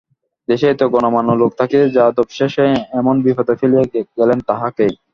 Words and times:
দেশে 0.47 0.65
এত 0.69 0.81
গণ্যমান্য 0.93 1.29
লোক 1.41 1.51
থাকিতে 1.59 1.85
যাদব 1.97 2.27
শেষে 2.37 2.65
এমন 2.99 3.15
বিপদে 3.25 3.53
ফেলিয়া 3.59 3.83
গেলেন 4.19 4.39
তাহাকেই। 4.49 4.93